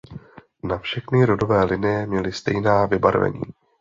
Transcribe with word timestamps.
Ne 0.63 0.79
všechny 0.79 1.25
rodové 1.25 1.63
linie 1.63 2.05
měly 2.05 2.31
stejná 2.31 2.85
vybarvení. 2.85 3.41